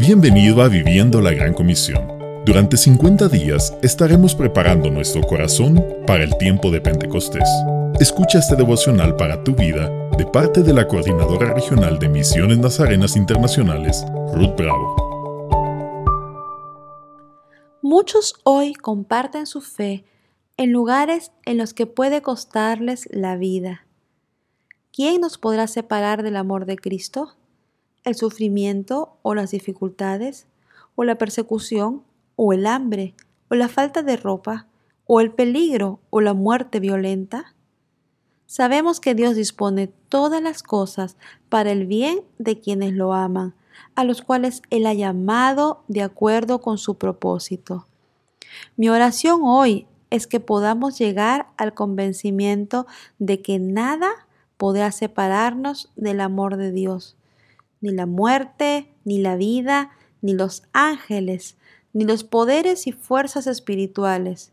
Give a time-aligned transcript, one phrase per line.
[0.00, 2.08] Bienvenido a Viviendo la Gran Comisión.
[2.46, 7.46] Durante 50 días estaremos preparando nuestro corazón para el tiempo de Pentecostés.
[8.00, 13.14] Escucha este devocional para tu vida de parte de la Coordinadora Regional de Misiones Nazarenas
[13.14, 14.02] Internacionales,
[14.32, 15.50] Ruth Bravo.
[17.82, 20.06] Muchos hoy comparten su fe
[20.56, 23.84] en lugares en los que puede costarles la vida.
[24.94, 27.36] ¿Quién nos podrá separar del amor de Cristo?
[28.02, 30.46] ¿El sufrimiento o las dificultades?
[30.94, 32.02] ¿O la persecución?
[32.34, 33.14] ¿O el hambre?
[33.50, 34.66] ¿O la falta de ropa?
[35.06, 36.00] ¿O el peligro?
[36.08, 37.54] ¿O la muerte violenta?
[38.46, 41.16] Sabemos que Dios dispone todas las cosas
[41.50, 43.54] para el bien de quienes lo aman,
[43.94, 47.86] a los cuales Él ha llamado de acuerdo con su propósito.
[48.76, 52.86] Mi oración hoy es que podamos llegar al convencimiento
[53.18, 54.10] de que nada
[54.56, 57.16] podrá separarnos del amor de Dios.
[57.80, 59.90] Ni la muerte, ni la vida,
[60.22, 61.56] ni los ángeles,
[61.92, 64.52] ni los poderes y fuerzas espirituales,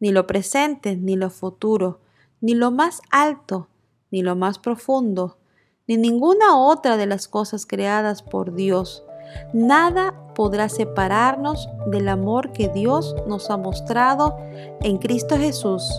[0.00, 2.00] ni lo presente, ni lo futuro,
[2.40, 3.68] ni lo más alto,
[4.10, 5.38] ni lo más profundo,
[5.86, 9.04] ni ninguna otra de las cosas creadas por Dios.
[9.52, 14.38] Nada podrá separarnos del amor que Dios nos ha mostrado
[14.82, 15.90] en Cristo Jesús,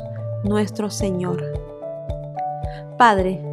[0.43, 1.43] nuestro Señor.
[2.97, 3.48] Padre,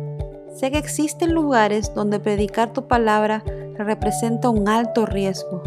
[0.57, 3.45] Sé que existen lugares donde predicar tu palabra
[3.77, 5.63] representa un alto riesgo,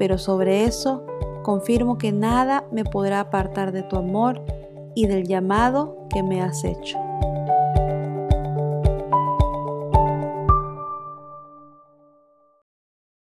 [0.00, 1.06] pero sobre eso
[1.44, 4.44] confirmo que nada me podrá apartar de tu amor
[4.96, 7.03] y del llamado que me has hecho.